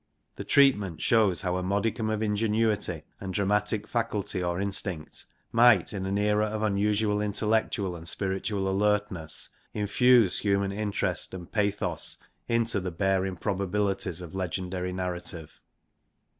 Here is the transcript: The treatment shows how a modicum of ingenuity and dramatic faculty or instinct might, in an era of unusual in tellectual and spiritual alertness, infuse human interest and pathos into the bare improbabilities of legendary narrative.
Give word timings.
The 0.35 0.43
treatment 0.43 0.99
shows 0.99 1.43
how 1.43 1.57
a 1.57 1.61
modicum 1.61 2.09
of 2.09 2.23
ingenuity 2.23 3.03
and 3.19 3.31
dramatic 3.31 3.87
faculty 3.87 4.41
or 4.41 4.59
instinct 4.59 5.25
might, 5.51 5.93
in 5.93 6.07
an 6.07 6.17
era 6.17 6.45
of 6.47 6.63
unusual 6.63 7.21
in 7.21 7.33
tellectual 7.33 7.95
and 7.95 8.07
spiritual 8.07 8.67
alertness, 8.67 9.49
infuse 9.75 10.39
human 10.39 10.71
interest 10.71 11.35
and 11.35 11.51
pathos 11.51 12.17
into 12.47 12.79
the 12.79 12.89
bare 12.89 13.27
improbabilities 13.27 14.21
of 14.21 14.33
legendary 14.33 14.91
narrative. 14.91 15.61